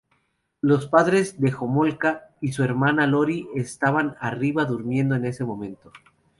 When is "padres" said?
0.87-1.39